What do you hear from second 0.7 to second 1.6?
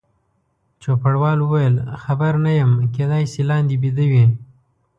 چوپړوال